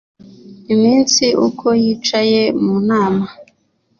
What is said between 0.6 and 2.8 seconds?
iminsi, uko yicaye mu